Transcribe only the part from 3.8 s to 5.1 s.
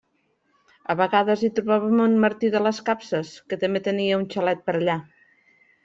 tenia un xalet per allà.